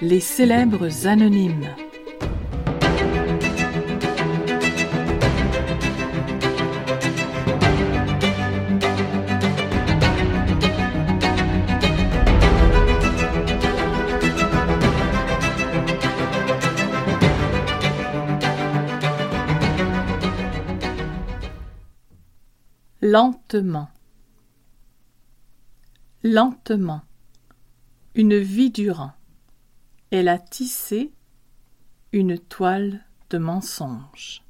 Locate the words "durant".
28.70-29.10